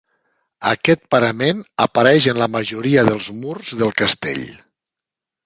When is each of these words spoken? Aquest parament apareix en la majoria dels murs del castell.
Aquest 0.69 1.03
parament 1.15 1.59
apareix 1.85 2.27
en 2.33 2.41
la 2.45 2.49
majoria 2.55 3.05
dels 3.11 3.29
murs 3.43 3.77
del 3.83 3.95
castell. 4.03 4.43